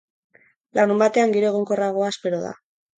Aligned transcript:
Larunbatean 0.79 1.37
giro 1.37 1.53
egonkorragoa 1.53 2.13
espero 2.19 2.45
da. 2.51 2.61